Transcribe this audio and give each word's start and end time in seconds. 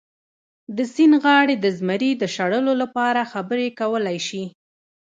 د 0.77 0.79
سیند 0.93 1.15
غاړې 1.23 1.55
د 1.59 1.65
زمري 1.77 2.11
د 2.17 2.23
شړلو 2.35 2.73
لپاره 2.81 3.29
خبرې 3.33 3.67
کولی 3.79 4.17
شي. 4.27 4.43